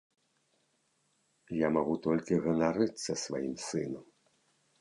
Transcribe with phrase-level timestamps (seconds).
[1.59, 4.05] Я магу толькі ганарыцца сваім сынам.